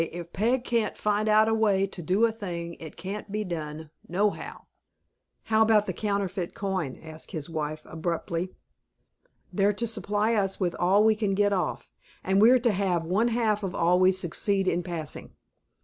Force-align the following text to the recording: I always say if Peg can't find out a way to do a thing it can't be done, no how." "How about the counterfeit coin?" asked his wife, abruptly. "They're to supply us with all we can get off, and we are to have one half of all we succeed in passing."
I 0.01 0.05
always 0.05 0.13
say 0.13 0.19
if 0.19 0.33
Peg 0.33 0.63
can't 0.63 0.97
find 0.97 1.29
out 1.29 1.47
a 1.47 1.53
way 1.53 1.85
to 1.85 2.01
do 2.01 2.25
a 2.25 2.31
thing 2.31 2.73
it 2.79 2.95
can't 2.97 3.31
be 3.31 3.43
done, 3.43 3.91
no 4.07 4.31
how." 4.31 4.65
"How 5.43 5.61
about 5.61 5.85
the 5.85 5.93
counterfeit 5.93 6.55
coin?" 6.55 6.97
asked 7.03 7.33
his 7.33 7.51
wife, 7.51 7.85
abruptly. 7.85 8.49
"They're 9.53 9.73
to 9.73 9.85
supply 9.85 10.33
us 10.33 10.59
with 10.59 10.73
all 10.79 11.03
we 11.03 11.13
can 11.13 11.35
get 11.35 11.53
off, 11.53 11.91
and 12.23 12.41
we 12.41 12.49
are 12.49 12.57
to 12.57 12.71
have 12.71 13.05
one 13.05 13.27
half 13.27 13.61
of 13.61 13.75
all 13.75 13.99
we 13.99 14.11
succeed 14.11 14.67
in 14.67 14.81
passing." 14.81 15.35